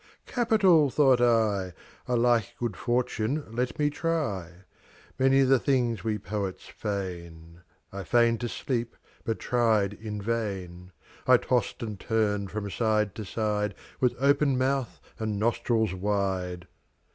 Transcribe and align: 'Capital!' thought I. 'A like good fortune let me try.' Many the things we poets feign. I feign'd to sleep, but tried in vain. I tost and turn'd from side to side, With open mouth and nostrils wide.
'Capital!' 0.25 0.89
thought 0.89 1.21
I. 1.21 1.73
'A 2.07 2.15
like 2.15 2.55
good 2.57 2.75
fortune 2.75 3.43
let 3.55 3.77
me 3.77 3.91
try.' 3.91 4.63
Many 5.19 5.41
the 5.43 5.59
things 5.59 6.03
we 6.03 6.17
poets 6.17 6.65
feign. 6.65 7.61
I 7.93 8.01
feign'd 8.03 8.41
to 8.41 8.49
sleep, 8.49 8.95
but 9.25 9.37
tried 9.37 9.93
in 9.93 10.19
vain. 10.19 10.91
I 11.27 11.37
tost 11.37 11.83
and 11.83 11.99
turn'd 11.99 12.49
from 12.49 12.67
side 12.71 13.13
to 13.13 13.25
side, 13.25 13.75
With 13.99 14.15
open 14.19 14.57
mouth 14.57 14.99
and 15.19 15.37
nostrils 15.37 15.93
wide. 15.93 16.67